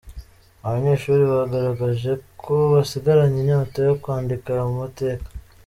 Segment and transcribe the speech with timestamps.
[0.65, 2.11] Abanyeshuri bagaragaje
[2.41, 5.27] ko basigaranye inyota yo kwandika ayo mateka.